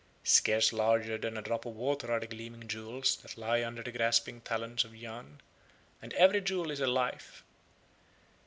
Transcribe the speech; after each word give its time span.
Scarce 0.23 0.73
larger 0.73 1.15
than 1.19 1.37
a 1.37 1.43
drop 1.43 1.63
of 1.63 1.75
water 1.75 2.11
are 2.11 2.19
the 2.19 2.25
gleaming 2.25 2.67
jewels 2.67 3.15
that 3.17 3.37
lie 3.37 3.63
under 3.63 3.83
the 3.83 3.91
grasping 3.91 4.41
talons 4.41 4.83
of 4.83 4.95
Yahn, 4.95 5.41
and 6.01 6.11
every 6.13 6.41
jewel 6.41 6.71
is 6.71 6.79
a 6.79 6.87
life. 6.87 7.43